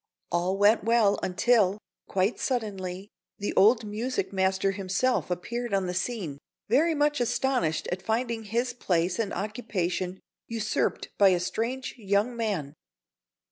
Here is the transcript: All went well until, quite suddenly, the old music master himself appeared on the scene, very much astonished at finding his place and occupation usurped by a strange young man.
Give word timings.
All 0.31 0.57
went 0.57 0.83
well 0.83 1.19
until, 1.21 1.77
quite 2.07 2.39
suddenly, 2.39 3.11
the 3.37 3.53
old 3.55 3.85
music 3.85 4.33
master 4.33 4.71
himself 4.71 5.29
appeared 5.29 5.75
on 5.75 5.85
the 5.85 5.93
scene, 5.93 6.39
very 6.67 6.95
much 6.95 7.21
astonished 7.21 7.87
at 7.91 8.01
finding 8.01 8.45
his 8.45 8.73
place 8.73 9.19
and 9.19 9.31
occupation 9.31 10.19
usurped 10.47 11.09
by 11.19 11.29
a 11.29 11.39
strange 11.39 11.93
young 11.99 12.35
man. 12.35 12.73